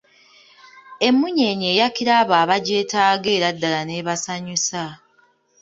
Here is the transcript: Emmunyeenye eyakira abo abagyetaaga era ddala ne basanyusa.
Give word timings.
Emmunyeenye 1.07 1.67
eyakira 1.73 2.11
abo 2.21 2.33
abagyetaaga 2.43 3.27
era 3.37 3.49
ddala 3.55 3.81
ne 3.85 3.97
basanyusa. 4.07 4.83